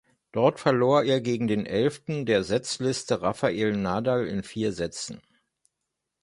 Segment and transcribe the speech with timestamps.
[0.31, 5.21] Dort verlor er gegen den elften der Setzliste Rafael Nadal in vier Sätzen.